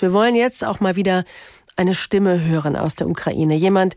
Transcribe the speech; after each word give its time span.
Wir 0.00 0.12
wollen 0.12 0.36
jetzt 0.36 0.64
auch 0.64 0.78
mal 0.78 0.94
wieder 0.94 1.24
eine 1.74 1.92
Stimme 1.92 2.44
hören 2.44 2.76
aus 2.76 2.94
der 2.94 3.08
Ukraine. 3.08 3.56
Jemand, 3.56 3.96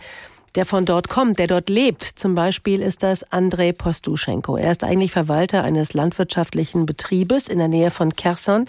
der 0.56 0.66
von 0.66 0.84
dort 0.86 1.10
kommt, 1.10 1.38
der 1.38 1.46
dort 1.46 1.70
lebt. 1.70 2.04
Zum 2.04 2.34
Beispiel 2.34 2.82
ist 2.82 3.04
das 3.04 3.24
Andrei 3.32 3.72
Postuschenko. 3.72 4.58
Er 4.58 4.72
ist 4.72 4.84
eigentlich 4.84 5.12
Verwalter 5.12 5.64
eines 5.64 5.94
landwirtschaftlichen 5.94 6.88
Betriebes 6.88 7.48
in 7.48 7.60
der 7.60 7.68
Nähe 7.68 7.92
von 7.92 8.16
Kherson. 8.16 8.66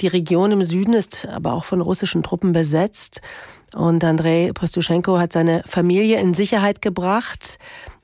Die 0.00 0.08
Region 0.08 0.52
im 0.52 0.62
Süden 0.62 0.92
ist 0.92 1.26
aber 1.26 1.54
auch 1.54 1.64
von 1.64 1.80
russischen 1.80 2.22
Truppen 2.22 2.52
besetzt. 2.52 3.22
Und 3.74 4.04
Andrei 4.04 4.50
Postuschenko 4.52 5.18
hat 5.18 5.32
seine 5.32 5.62
Familie 5.66 6.20
in 6.20 6.34
Sicherheit 6.34 6.82
gebracht, 6.82 7.58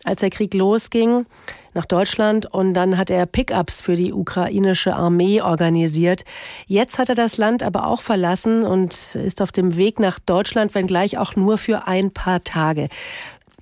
als 0.05 0.21
der 0.21 0.31
Krieg 0.31 0.55
losging, 0.55 1.27
nach 1.75 1.87
Deutschland. 1.87 2.47
Und 2.47 2.75
dann 2.75 2.99
hat 2.99 3.11
er 3.11 3.27
Pickups 3.27 3.81
für 3.81 3.97
die 3.97 4.13
ukrainische 4.13 4.95
Armee 4.95 5.41
organisiert. 5.41 6.25
Jetzt 6.67 6.99
hat 6.99 7.09
er 7.09 7.15
das 7.15 7.39
Land 7.39 7.63
aber 7.63 7.87
auch 7.87 8.01
verlassen 8.01 8.65
und 8.65 8.93
ist 8.93 9.43
auf 9.43 9.53
dem 9.53 9.77
Weg 9.77 9.99
nach 10.01 10.19
Deutschland, 10.19 10.75
wenngleich 10.75 11.19
auch 11.19 11.37
nur 11.37 11.59
für 11.59 11.87
ein 11.87 12.13
paar 12.13 12.45
Tage. 12.45 12.89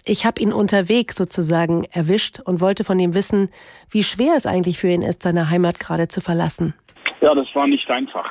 Ich 0.04 0.26
habe 0.26 0.40
ihn 0.40 0.52
unterwegs 0.52 1.16
sozusagen 1.16 1.84
erwischt 1.92 2.40
und 2.40 2.60
wollte 2.60 2.82
von 2.82 2.98
ihm 2.98 3.14
wissen, 3.14 3.50
wie 3.90 4.02
schwer 4.02 4.34
es 4.36 4.46
eigentlich 4.46 4.78
für 4.78 4.88
ihn 4.88 5.02
ist, 5.02 5.22
seine 5.22 5.48
Heimat 5.48 5.78
gerade 5.78 6.08
zu 6.08 6.20
verlassen. 6.20 6.74
Ja, 7.20 7.34
das 7.34 7.46
war 7.54 7.68
nicht 7.68 7.88
einfach. 7.88 8.28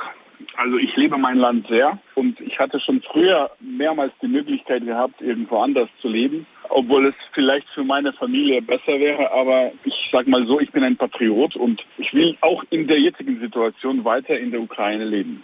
Also 0.58 0.78
ich 0.78 0.94
liebe 0.98 1.18
mein 1.18 1.38
Land 1.38 1.68
sehr 1.68 1.98
und 2.16 2.40
ich 2.42 2.60
hatte 2.60 2.80
schon 2.82 3.02
früher 3.02 3.50
mehrmals 3.62 4.12
die 4.22 4.28
Möglichkeit 4.28 4.86
gehabt, 4.86 5.22
irgendwo 5.22 5.60
anders 5.60 5.90
zu 6.02 6.10
leben, 6.10 6.46
obwohl 6.72 7.08
es 7.08 7.16
vielleicht 7.34 7.68
für 7.70 7.84
meine 7.84 8.14
Familie 8.14 8.62
besser 8.62 9.00
wäre. 9.00 9.32
Aber 9.32 9.72
ich 9.84 9.94
sag 10.12 10.28
mal 10.28 10.46
so, 10.48 10.60
ich 10.60 10.72
bin 10.72 10.84
ein 10.84 10.98
Patriot 10.98 11.56
und 11.56 11.82
ich 11.98 12.14
will 12.14 12.38
auch 12.42 12.64
in 12.70 12.88
der 12.88 13.00
jetzigen 13.00 13.40
Situation 13.40 14.04
weiter 14.04 14.38
in 14.38 14.52
der 14.52 14.62
Ukraine 14.62 15.06
leben. 15.06 15.44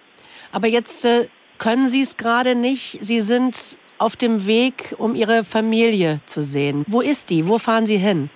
Aber 0.51 0.67
jetzt 0.67 1.05
äh, 1.05 1.27
können 1.57 1.89
Sie 1.89 2.01
es 2.01 2.17
gerade 2.17 2.55
nicht. 2.55 2.99
Sie 3.01 3.21
sind 3.21 3.77
auf 3.97 4.15
dem 4.15 4.47
Weg, 4.47 4.95
um 4.97 5.15
Ihre 5.15 5.43
Familie 5.43 6.17
zu 6.25 6.41
sehen. 6.41 6.85
Wo 6.87 7.01
ist 7.01 7.29
die? 7.29 7.47
Wo 7.47 7.57
fahren 7.57 7.85
Sie 7.85 7.97
hin? 7.97 8.29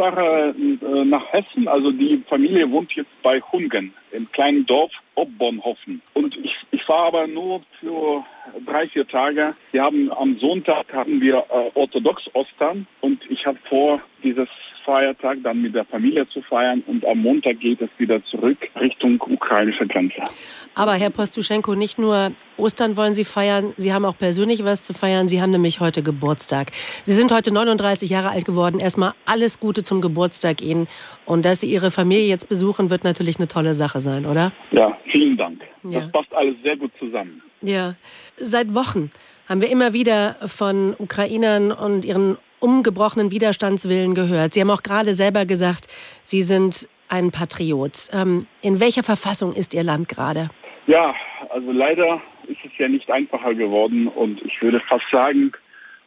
Fahre 0.00 0.54
äh, 0.56 1.04
nach 1.04 1.30
Hessen. 1.30 1.68
Also 1.68 1.90
die 1.92 2.22
Familie 2.26 2.70
wohnt 2.70 2.90
jetzt 2.92 3.10
bei 3.22 3.38
Hungen, 3.52 3.92
im 4.12 4.32
kleinen 4.32 4.64
Dorf 4.64 4.90
Obbornhofen. 5.14 6.00
Und 6.14 6.34
ich, 6.38 6.54
ich 6.70 6.82
fahre 6.84 7.08
aber 7.08 7.26
nur 7.26 7.60
für 7.80 8.24
drei, 8.64 8.88
vier 8.88 9.06
Tage. 9.06 9.54
Wir 9.72 9.82
haben 9.82 10.10
am 10.10 10.38
Sonntag 10.38 10.90
hatten 10.94 11.20
wir 11.20 11.44
äh, 11.50 11.70
orthodox 11.74 12.22
Ostern 12.32 12.86
und 13.02 13.20
ich 13.30 13.44
habe 13.44 13.58
vor, 13.68 14.00
dieses 14.22 14.48
Feiertag 14.90 15.38
dann 15.44 15.62
mit 15.62 15.72
der 15.72 15.84
Familie 15.84 16.26
zu 16.30 16.42
feiern 16.42 16.82
und 16.88 17.06
am 17.06 17.18
Montag 17.18 17.60
geht 17.60 17.80
es 17.80 17.88
wieder 17.98 18.20
zurück 18.24 18.58
Richtung 18.80 19.20
ukrainische 19.20 19.86
Grenze. 19.86 20.20
Aber 20.74 20.94
Herr 20.94 21.10
Postuschenko, 21.10 21.76
nicht 21.76 21.96
nur 21.96 22.32
Ostern 22.56 22.96
wollen 22.96 23.14
Sie 23.14 23.24
feiern, 23.24 23.72
Sie 23.76 23.92
haben 23.92 24.04
auch 24.04 24.18
persönlich 24.18 24.64
was 24.64 24.82
zu 24.82 24.92
feiern. 24.92 25.28
Sie 25.28 25.40
haben 25.40 25.50
nämlich 25.50 25.78
heute 25.78 26.02
Geburtstag. 26.02 26.72
Sie 27.04 27.12
sind 27.12 27.30
heute 27.30 27.54
39 27.54 28.10
Jahre 28.10 28.30
alt 28.30 28.44
geworden. 28.44 28.80
Erstmal 28.80 29.12
alles 29.26 29.60
Gute 29.60 29.84
zum 29.84 30.00
Geburtstag 30.00 30.60
Ihnen. 30.60 30.88
Und 31.24 31.44
dass 31.44 31.60
Sie 31.60 31.72
Ihre 31.72 31.92
Familie 31.92 32.26
jetzt 32.26 32.48
besuchen, 32.48 32.90
wird 32.90 33.04
natürlich 33.04 33.36
eine 33.38 33.46
tolle 33.46 33.74
Sache 33.74 34.00
sein, 34.00 34.26
oder? 34.26 34.50
Ja, 34.72 34.98
vielen 35.12 35.36
Dank. 35.36 35.60
Ja. 35.84 36.00
Das 36.00 36.10
passt 36.10 36.34
alles 36.34 36.56
sehr 36.64 36.76
gut 36.76 36.90
zusammen. 36.98 37.40
Ja, 37.62 37.94
seit 38.36 38.74
Wochen 38.74 39.10
haben 39.48 39.60
wir 39.60 39.70
immer 39.70 39.92
wieder 39.92 40.34
von 40.46 40.96
Ukrainern 40.98 41.70
und 41.70 42.04
ihren 42.04 42.38
umgebrochenen 42.60 43.30
Widerstandswillen 43.30 44.14
gehört. 44.14 44.54
Sie 44.54 44.60
haben 44.60 44.70
auch 44.70 44.82
gerade 44.82 45.14
selber 45.14 45.46
gesagt, 45.46 45.86
Sie 46.22 46.42
sind 46.42 46.88
ein 47.08 47.30
Patriot. 47.30 48.10
Ähm, 48.12 48.46
in 48.62 48.78
welcher 48.80 49.02
Verfassung 49.02 49.54
ist 49.54 49.74
Ihr 49.74 49.82
Land 49.82 50.08
gerade? 50.08 50.50
Ja, 50.86 51.14
also 51.50 51.72
leider 51.72 52.20
ist 52.46 52.58
es 52.64 52.70
ja 52.78 52.88
nicht 52.88 53.10
einfacher 53.10 53.54
geworden 53.54 54.08
und 54.08 54.40
ich 54.42 54.60
würde 54.62 54.80
fast 54.88 55.04
sagen, 55.10 55.52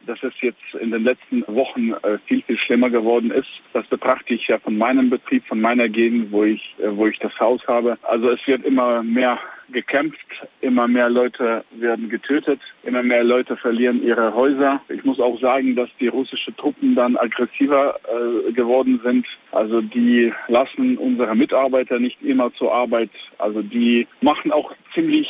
dass 0.06 0.22
es 0.22 0.34
jetzt 0.40 0.74
in 0.80 0.90
den 0.90 1.04
letzten 1.04 1.42
Wochen 1.46 1.92
äh, 1.92 2.18
viel, 2.26 2.42
viel 2.42 2.58
schlimmer 2.58 2.90
geworden 2.90 3.30
ist. 3.30 3.48
Das 3.72 3.86
betrachte 3.86 4.34
ich 4.34 4.46
ja 4.48 4.58
von 4.58 4.76
meinem 4.76 5.10
Betrieb, 5.10 5.46
von 5.46 5.60
meiner 5.60 5.88
Gegend, 5.88 6.30
wo 6.30 6.44
ich, 6.44 6.74
äh, 6.78 6.94
wo 6.94 7.06
ich 7.06 7.18
das 7.18 7.32
Haus 7.38 7.66
habe. 7.66 7.98
Also 8.02 8.30
es 8.30 8.40
wird 8.46 8.64
immer 8.64 9.02
mehr 9.02 9.38
gekämpft, 9.70 10.18
immer 10.60 10.88
mehr 10.88 11.08
Leute 11.08 11.64
werden 11.72 12.08
getötet, 12.08 12.60
immer 12.82 13.02
mehr 13.02 13.24
Leute 13.24 13.56
verlieren 13.56 14.02
ihre 14.02 14.34
Häuser. 14.34 14.80
Ich 14.88 15.04
muss 15.04 15.20
auch 15.20 15.40
sagen, 15.40 15.76
dass 15.76 15.88
die 16.00 16.08
russischen 16.08 16.56
Truppen 16.56 16.94
dann 16.94 17.16
aggressiver 17.16 17.98
äh, 18.04 18.52
geworden 18.52 19.00
sind. 19.02 19.26
Also 19.52 19.80
die 19.80 20.32
lassen 20.48 20.98
unsere 20.98 21.34
Mitarbeiter 21.34 21.98
nicht 21.98 22.20
immer 22.22 22.52
zur 22.54 22.72
Arbeit. 22.72 23.10
Also 23.38 23.62
die 23.62 24.06
machen 24.20 24.52
auch 24.52 24.72
ziemlich 24.94 25.28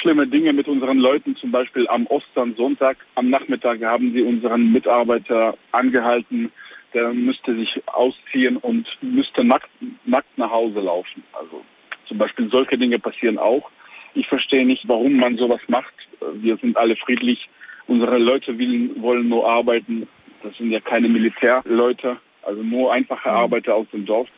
schlimme 0.00 0.26
Dinge 0.26 0.52
mit 0.52 0.68
unseren 0.68 0.98
Leuten. 0.98 1.36
Zum 1.36 1.50
Beispiel 1.50 1.88
am 1.88 2.06
Osternsonntag, 2.06 2.96
am 3.14 3.30
Nachmittag 3.30 3.82
haben 3.82 4.12
sie 4.12 4.22
unseren 4.22 4.72
Mitarbeiter 4.72 5.56
angehalten. 5.72 6.52
Der 6.94 7.12
müsste 7.12 7.54
sich 7.54 7.82
ausziehen 7.86 8.56
und 8.56 8.86
müsste 9.02 9.44
nackt, 9.44 9.68
nackt 10.06 10.38
nach 10.38 10.50
Hause 10.50 10.80
laufen. 10.80 11.22
Also 11.32 11.62
zum 12.08 12.18
Beispiel 12.18 12.50
solche 12.50 12.78
Dinge 12.78 12.98
passieren 12.98 13.38
auch. 13.38 13.70
Ich 14.14 14.26
verstehe 14.26 14.66
nicht, 14.66 14.88
warum 14.88 15.16
man 15.16 15.36
sowas 15.36 15.60
macht. 15.68 15.94
Wir 16.34 16.56
sind 16.56 16.76
alle 16.76 16.96
friedlich. 16.96 17.48
Unsere 17.86 18.18
Leute 18.18 18.58
wollen 18.58 19.28
nur 19.28 19.48
arbeiten. 19.48 20.08
Das 20.42 20.56
sind 20.56 20.70
ja 20.70 20.80
keine 20.80 21.08
Militärleute, 21.08 22.16
also 22.42 22.62
nur 22.62 22.92
einfache 22.92 23.28
mhm. 23.28 23.34
Arbeiter 23.34 23.74
aus 23.74 23.86
dem 23.92 24.06
Dorf. 24.06 24.28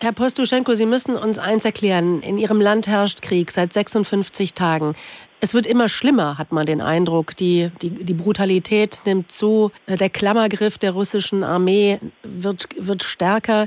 Herr 0.00 0.12
Postuschenko, 0.12 0.74
Sie 0.74 0.86
müssen 0.86 1.16
uns 1.16 1.38
eins 1.38 1.64
erklären. 1.64 2.22
In 2.22 2.38
Ihrem 2.38 2.60
Land 2.60 2.86
herrscht 2.86 3.22
Krieg 3.22 3.50
seit 3.50 3.72
56 3.72 4.54
Tagen. 4.54 4.94
Es 5.40 5.52
wird 5.52 5.66
immer 5.66 5.88
schlimmer, 5.88 6.38
hat 6.38 6.52
man 6.52 6.64
den 6.64 6.80
Eindruck. 6.80 7.36
Die, 7.36 7.70
die, 7.82 7.90
die 7.90 8.14
Brutalität 8.14 9.02
nimmt 9.04 9.32
zu. 9.32 9.72
Der 9.88 10.10
Klammergriff 10.10 10.78
der 10.78 10.92
russischen 10.92 11.42
Armee 11.42 11.98
wird, 12.22 12.68
wird 12.78 13.02
stärker. 13.02 13.66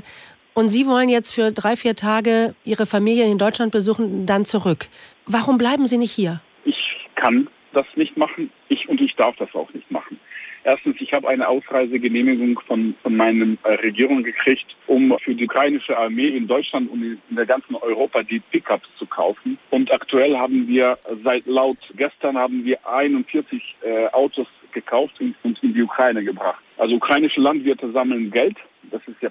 Und 0.58 0.70
Sie 0.70 0.88
wollen 0.88 1.08
jetzt 1.08 1.32
für 1.32 1.52
drei, 1.52 1.76
vier 1.76 1.94
Tage 1.94 2.52
Ihre 2.64 2.84
Familie 2.84 3.30
in 3.30 3.38
Deutschland 3.38 3.70
besuchen, 3.70 4.26
dann 4.26 4.44
zurück. 4.44 4.88
Warum 5.24 5.56
bleiben 5.56 5.86
Sie 5.86 5.98
nicht 5.98 6.10
hier? 6.10 6.40
Ich 6.64 6.74
kann 7.14 7.46
das 7.74 7.86
nicht 7.94 8.16
machen. 8.16 8.50
Ich 8.66 8.88
und 8.88 9.00
ich 9.00 9.14
darf 9.14 9.36
das 9.36 9.54
auch 9.54 9.72
nicht 9.72 9.88
machen. 9.92 10.18
Erstens, 10.64 10.96
ich 10.98 11.12
habe 11.12 11.28
eine 11.28 11.46
Ausreisegenehmigung 11.46 12.58
von, 12.66 12.96
von 13.04 13.16
meiner 13.16 13.56
äh, 13.62 13.74
Regierung 13.74 14.24
gekriegt, 14.24 14.66
um 14.88 15.16
für 15.22 15.32
die 15.32 15.44
ukrainische 15.44 15.96
Armee 15.96 16.36
in 16.36 16.48
Deutschland 16.48 16.90
und 16.90 17.04
in 17.04 17.36
der 17.36 17.46
ganzen 17.46 17.76
Europa 17.76 18.24
die 18.24 18.40
Pickups 18.40 18.88
zu 18.98 19.06
kaufen. 19.06 19.58
Und 19.70 19.92
aktuell 19.92 20.36
haben 20.36 20.66
wir 20.66 20.98
seit 21.22 21.46
laut 21.46 21.78
gestern 21.94 22.36
haben 22.36 22.64
wir 22.64 22.84
41 22.84 23.76
äh, 23.82 24.08
Autos 24.08 24.48
gekauft 24.72 25.20
und, 25.20 25.36
und 25.44 25.62
in 25.62 25.72
die 25.72 25.82
Ukraine 25.82 26.24
gebracht. 26.24 26.60
Also 26.78 26.96
ukrainische 26.96 27.40
Landwirte 27.40 27.92
sammeln 27.92 28.32
Geld 28.32 28.56
das 28.90 29.02
ist 29.06 29.20
ja 29.20 29.30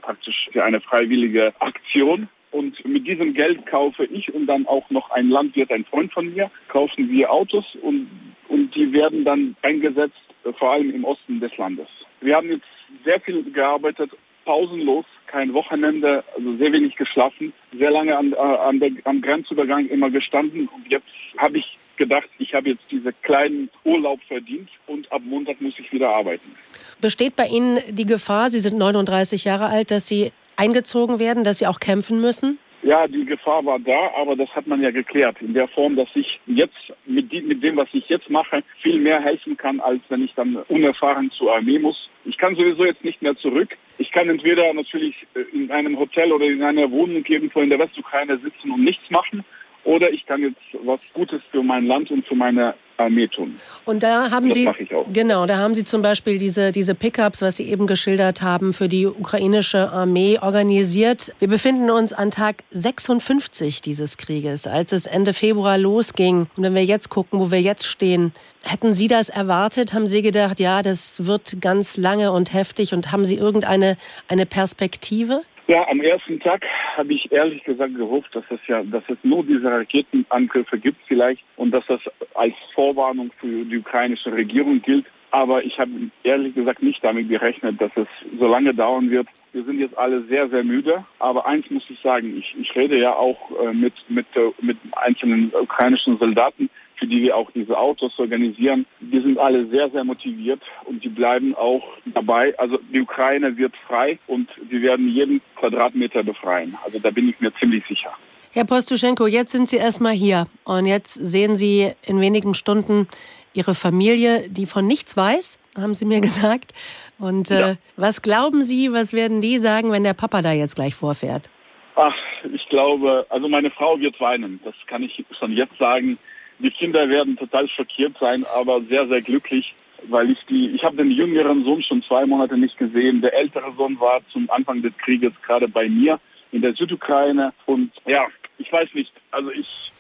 praktisch 0.58 0.62
eine 0.62 0.82
freiwillige 0.82 1.54
Aktion. 1.60 2.28
Und 2.52 2.86
mit 2.88 3.06
diesem 3.06 3.34
Geld 3.34 3.66
kaufe 3.66 4.06
ich 4.06 4.34
und 4.34 4.48
dann 4.48 4.66
auch 4.68 4.90
noch 4.90 5.12
ein 5.12 5.30
Landwirt, 5.30 5.72
ein 5.72 5.86
Freund 5.86 6.12
von 6.14 6.34
mir, 6.34 6.50
kaufen 6.70 7.10
wir 7.10 7.32
Autos 7.32 7.66
und, 7.82 8.08
und 8.48 8.74
die 8.74 8.92
werden 8.94 9.26
dann 9.26 9.56
eingesetzt, 9.62 10.16
äh, 10.46 10.54
vor 10.54 10.72
allem 10.72 10.94
im 10.94 11.04
Osten 11.04 11.40
des 11.40 11.56
Landes. 11.58 11.88
Wir 12.22 12.36
haben 12.36 12.50
jetzt 12.50 12.66
sehr 13.04 13.20
viel 13.20 13.44
gearbeitet, 13.52 14.12
pausenlos, 14.46 15.06
kein 15.28 15.54
Wochenende, 15.54 16.24
also 16.36 16.56
sehr 16.56 16.72
wenig 16.72 16.96
geschlafen, 16.96 17.52
sehr 17.78 17.92
lange 17.92 18.18
an, 18.18 18.32
äh, 18.32 18.38
an 18.38 18.80
der, 18.80 18.92
am 19.04 19.22
Grenzübergang 19.22 19.88
immer 19.90 20.10
gestanden 20.10 20.70
und 20.70 20.90
jetzt 20.90 21.06
habe 21.38 21.58
ich 21.58 21.78
gedacht, 21.98 22.30
ich 22.40 22.54
habe 22.54 22.70
jetzt 22.70 22.84
diesen 22.90 23.14
kleinen 23.24 23.70
Urlaub 23.84 24.22
verdient 24.28 24.70
und 24.88 25.12
ab 25.12 25.22
Montag 25.26 25.60
muss 25.60 25.74
ich 25.78 25.92
wieder 25.92 26.10
arbeiten. 26.10 26.56
Besteht 27.02 27.36
bei 27.36 27.48
Ihnen 27.48 27.80
die 27.90 28.06
Gefahr, 28.06 28.50
Sie 28.50 28.60
sind 28.60 28.78
39 28.78 29.44
Jahre 29.44 29.66
alt, 29.66 29.92
dass 29.92 30.08
Sie 30.08 30.32
eingezogen 30.58 31.20
werden, 31.20 31.44
dass 31.44 31.60
Sie 31.60 31.68
auch 31.68 31.80
kämpfen 31.80 32.22
müssen? 32.22 32.60
Ja, 32.84 33.08
die 33.08 33.26
Gefahr 33.26 33.66
war 33.66 33.80
da, 33.80 34.12
aber 34.16 34.36
das 34.36 34.50
hat 34.56 34.68
man 34.68 34.82
ja 34.82 34.92
geklärt. 34.92 35.42
In 35.42 35.54
der 35.54 35.68
Form, 35.68 35.96
dass 35.96 36.08
ich 36.14 36.40
jetzt 36.46 36.94
mit, 37.06 37.32
dem, 37.32 37.76
was 37.76 37.90
ich 37.92 38.08
jetzt 38.08 38.30
mache, 38.30 38.64
viel 38.82 39.00
mehr 39.00 39.20
helfen 39.20 39.58
kann, 39.58 39.80
als 39.80 40.02
wenn 40.10 40.24
ich 40.24 40.34
dann 40.36 40.58
unerfahren 40.70 41.32
zur 41.32 41.56
Armee 41.56 41.80
muss. 41.80 42.10
Ich 42.24 42.38
kann 42.38 42.56
sowieso 42.56 42.86
jetzt 42.86 43.04
nicht 43.04 43.22
mehr 43.22 43.36
zurück. 43.36 43.76
Ich 43.98 44.12
kann 44.12 44.30
entweder 44.30 44.74
natürlich 44.74 45.16
äh, 45.34 45.42
in 45.54 45.72
einem 45.72 45.98
Hotel 45.98 46.32
oder 46.32 46.46
in 46.46 46.64
einer 46.64 46.90
Wohnung 46.92 47.26
irgendwo 47.26 47.62
in 47.62 47.70
der 47.70 47.80
Westukraine 47.80 48.38
sitzen 48.38 48.72
und 48.72 48.84
nichts 48.84 49.10
machen 49.10 49.44
oder 49.88 50.12
ich 50.12 50.26
kann 50.26 50.42
jetzt 50.42 50.60
was 50.84 51.00
Gutes 51.14 51.42
für 51.50 51.64
mein 51.64 51.86
Land 51.86 52.12
und 52.12 52.28
für 52.28 52.36
meine 52.36 52.76
Armee 52.98 53.28
tun. 53.28 53.58
Und 53.86 54.04
da 54.04 54.30
haben 54.32 54.50
das 54.50 54.56
Sie 54.56 54.70
ich 54.80 54.94
auch. 54.94 55.06
genau, 55.14 55.46
da 55.46 55.60
haben 55.60 55.74
Sie 55.76 55.86
zum 55.86 56.02
Beispiel 56.02 56.38
diese 56.38 56.74
diese 56.74 56.94
Pickups, 56.94 57.42
was 57.42 57.56
Sie 57.56 57.70
eben 57.70 57.88
geschildert 57.88 58.42
haben, 58.42 58.74
für 58.74 58.90
die 58.90 59.08
ukrainische 59.08 59.90
Armee 59.90 60.40
organisiert. 60.42 61.34
Wir 61.40 61.48
befinden 61.48 61.90
uns 61.90 62.12
an 62.12 62.32
Tag 62.32 62.64
56 62.72 63.80
dieses 63.82 64.18
Krieges, 64.18 64.68
als 64.68 64.92
es 64.92 65.06
Ende 65.06 65.34
Februar 65.34 65.78
losging. 65.78 66.48
Und 66.58 66.64
wenn 66.64 66.76
wir 66.76 66.84
jetzt 66.84 67.10
gucken, 67.10 67.40
wo 67.40 67.50
wir 67.50 67.62
jetzt 67.62 67.86
stehen, 67.86 68.34
hätten 68.64 68.94
Sie 68.94 69.08
das 69.08 69.30
erwartet? 69.30 69.94
Haben 69.94 70.08
Sie 70.08 70.22
gedacht, 70.22 70.60
ja, 70.60 70.82
das 70.82 71.26
wird 71.28 71.62
ganz 71.62 71.96
lange 71.96 72.34
und 72.34 72.54
heftig? 72.54 72.94
Und 72.94 73.14
haben 73.14 73.24
Sie 73.24 73.38
irgendeine 73.38 73.96
eine 74.28 74.46
Perspektive? 74.46 75.44
Ja, 75.68 75.86
am 75.90 76.00
ersten 76.00 76.40
Tag 76.40 76.66
habe 76.96 77.14
ich 77.14 77.30
ehrlich 77.30 77.62
gesagt 77.66 77.94
gehofft, 77.94 78.34
dass 78.34 78.46
es 78.50 78.60
ja, 78.68 78.84
dass 78.84 79.04
es 79.10 79.18
nur 79.24 79.44
diese 79.44 79.70
Raketenangriffe 79.70 80.80
gibt 80.80 80.98
vielleicht 81.08 81.44
und 81.58 81.72
dass 81.72 81.86
das 81.88 82.00
als 82.36 82.54
Vorwarnung 82.74 83.32
für 83.42 83.66
die 83.66 83.80
ukrainische 83.80 84.32
Regierung 84.32 84.82
gilt. 84.82 85.06
Aber 85.32 85.62
ich 85.62 85.78
habe 85.78 85.92
ehrlich 86.24 86.56
gesagt 86.56 86.82
nicht 86.82 87.04
damit 87.04 87.28
gerechnet, 87.28 87.82
dass 87.82 87.92
es 87.96 88.08
so 88.40 88.48
lange 88.48 88.74
dauern 88.74 89.10
wird. 89.10 89.28
Wir 89.52 89.66
sind 89.66 89.80
jetzt 89.80 89.98
alle 89.98 90.24
sehr, 90.24 90.48
sehr 90.48 90.64
müde. 90.64 91.04
Aber 91.20 91.46
eins 91.46 91.70
muss 91.70 91.84
ich 91.90 92.00
sagen, 92.00 92.38
ich, 92.38 92.56
ich 92.58 92.74
rede 92.74 92.98
ja 92.98 93.14
auch 93.14 93.38
äh, 93.62 93.74
mit, 93.74 93.94
mit, 94.08 94.28
äh, 94.36 94.52
mit 94.62 94.78
einzelnen 94.94 95.52
ukrainischen 95.54 96.18
Soldaten, 96.18 96.70
für 96.98 97.08
die 97.08 97.22
wir 97.22 97.36
auch 97.36 97.50
diese 97.52 97.78
Autos 97.78 98.18
organisieren. 98.18 98.86
Die 99.00 99.20
sind 99.20 99.38
alle 99.38 99.68
sehr, 99.68 99.90
sehr 99.90 100.04
motiviert 100.04 100.62
und 100.86 101.04
die 101.04 101.10
bleiben 101.10 101.56
auch 101.56 101.84
dabei. 102.06 102.58
Also 102.58 102.80
die 102.94 103.02
Ukraine 103.02 103.56
wird 103.58 103.74
frei 103.88 104.20
und 104.28 104.50
wir 104.70 104.82
werden 104.82 105.08
jeden 105.10 105.42
Quadratmeter 105.56 106.24
befreien. 106.24 106.78
Also 106.84 107.00
da 107.00 107.12
bin 107.12 107.30
ich 107.30 107.40
mir 107.40 107.54
ziemlich 107.60 107.84
sicher. 107.88 108.12
Herr 108.52 108.66
Postuschenko, 108.66 109.28
jetzt 109.28 109.52
sind 109.52 109.70
Sie 109.70 109.78
erstmal 109.78 110.14
hier 110.14 110.48
und 110.64 110.88
jetzt 110.88 111.14
sehen 111.14 111.56
Sie 111.56 111.92
in 112.06 112.20
wenigen 112.20 112.54
Stunden 112.54 113.08
Ihre 113.54 113.76
Familie, 113.76 114.50
die 114.50 114.66
von 114.66 114.86
nichts 114.86 115.18
weiß, 115.18 115.60
haben 115.80 115.94
Sie 115.94 116.06
mir 116.06 116.22
gesagt. 116.28 116.74
Und 117.20 117.52
äh, 117.52 117.60
ja. 117.60 117.76
was 117.96 118.22
glauben 118.22 118.64
Sie, 118.64 118.92
was 118.94 119.14
werden 119.14 119.42
die 119.42 119.58
sagen, 119.58 119.92
wenn 119.92 120.04
der 120.04 120.14
Papa 120.14 120.42
da 120.42 120.52
jetzt 120.52 120.76
gleich 120.76 120.96
vorfährt? 120.96 121.50
Ach, 121.96 122.14
ich 122.54 122.70
glaube, 122.70 123.26
also 123.30 123.48
meine 123.48 123.72
Frau 123.72 124.00
wird 124.00 124.20
weinen. 124.20 124.60
Das 124.64 124.76
kann 124.86 125.04
ich 125.04 125.26
schon 125.40 125.52
jetzt 125.52 125.78
sagen. 125.80 126.18
Die 126.60 126.72
Kinder 126.72 127.08
werden 127.08 127.38
total 127.38 127.68
schockiert 127.70 128.16
sein, 128.20 128.44
aber 128.56 128.82
sehr, 128.82 129.08
sehr 129.08 129.22
glücklich, 129.22 129.76
weil 130.10 130.32
ich 130.32 130.40
die, 130.50 130.70
ich 130.70 130.84
habe 130.84 130.98
den 130.98 131.12
jüngeren 131.12 131.64
Sohn 131.64 131.84
schon 131.84 132.02
zwei 132.04 132.26
Monate 132.26 132.58
nicht 132.58 132.78
gesehen. 132.78 133.22
Der 133.22 133.34
ältere 133.34 133.74
Sohn 133.76 134.00
war 134.00 134.22
zum 134.32 134.50
Anfang 134.50 134.82
des 134.82 134.96
Krieges 134.98 135.34
gerade 135.46 135.68
bei 135.68 135.88
mir 135.88 136.20
in 136.52 136.62
der 136.62 136.74
Südukraine 136.74 137.54
und 137.66 137.92
ja, 138.06 138.26
ich 138.58 138.72
weiß 138.72 138.94
nicht, 138.94 139.12
also 139.32 139.52
ich, 139.52 139.92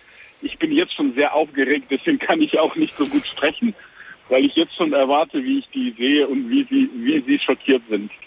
ich 0.41 0.57
bin 0.57 0.71
jetzt 0.71 0.93
schon 0.93 1.13
sehr 1.13 1.33
aufgeregt, 1.35 1.87
deswegen 1.91 2.19
kann 2.19 2.41
ich 2.41 2.57
auch 2.57 2.75
nicht 2.75 2.93
so 2.93 3.05
gut 3.05 3.25
sprechen, 3.25 3.75
weil 4.29 4.43
ich 4.43 4.55
jetzt 4.55 4.75
schon 4.75 4.93
erwarte, 4.93 5.43
wie 5.43 5.59
ich 5.59 5.67
die 5.69 5.91
sehe 5.91 6.27
und 6.27 6.49
wie 6.49 6.63
sie, 6.63 6.89
wie 6.95 7.21
sie 7.21 7.39
schockiert 7.39 7.83
sind. 7.89 8.11